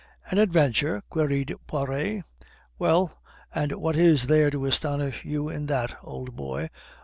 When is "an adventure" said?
0.31-1.03